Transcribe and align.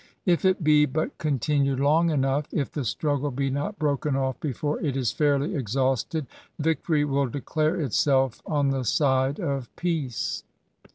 If 0.25 0.45
it 0.45 0.63
be 0.63 0.87
but 0.87 1.15
continued 1.19 1.79
long 1.79 2.09
enough^— 2.09 2.45
if 2.61 2.71
the 2.71 2.83
struggle 2.83 3.29
be 3.29 3.51
not 3.51 3.77
broken 3.77 4.15
off 4.15 4.39
before 4.39 4.79
it 4.81 4.97
is 4.97 5.11
fairly 5.11 5.49
exhausted^— 5.53 6.25
victory 6.57 7.05
will 7.05 7.27
declare 7.27 7.79
itself 7.79 8.41
on 8.43 8.69
the 8.71 8.83
side 8.83 9.39
of 9.39 9.69
peace. 9.75 10.43